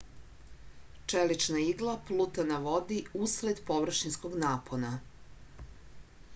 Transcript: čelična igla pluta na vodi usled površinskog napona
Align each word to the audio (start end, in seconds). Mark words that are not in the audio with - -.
čelična 1.13 1.59
igla 1.73 1.93
pluta 2.07 2.47
na 2.53 2.57
vodi 2.69 2.97
usled 3.27 3.61
površinskog 3.71 4.41
napona 4.47 4.95